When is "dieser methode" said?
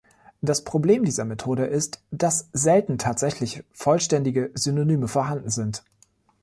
1.05-1.65